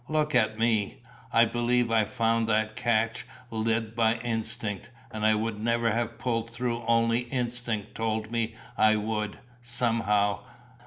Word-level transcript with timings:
Look 0.09 0.33
at 0.33 0.57
me. 0.57 1.03
I 1.31 1.45
believe 1.45 1.91
I 1.91 2.05
found 2.05 2.49
that 2.49 2.75
cache 2.75 3.23
led 3.51 3.95
by 3.95 4.15
instinct 4.15 4.89
and 5.11 5.23
I 5.23 5.35
would 5.35 5.59
never 5.61 5.91
have 5.91 6.17
pulled 6.17 6.49
through 6.49 6.81
only 6.87 7.19
instinct 7.19 7.93
told 7.93 8.31
me 8.31 8.55
I 8.79 8.95
would, 8.95 9.37
somehow. 9.61 10.39